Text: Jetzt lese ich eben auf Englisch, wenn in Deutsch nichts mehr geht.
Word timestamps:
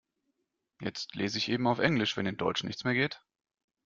Jetzt 0.81 1.13
lese 1.13 1.37
ich 1.37 1.47
eben 1.47 1.67
auf 1.67 1.77
Englisch, 1.77 2.17
wenn 2.17 2.25
in 2.25 2.35
Deutsch 2.35 2.63
nichts 2.63 2.83
mehr 2.85 2.95
geht. 2.95 3.21